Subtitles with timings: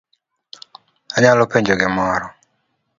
[1.15, 2.27] Anyalo penjo gimoro?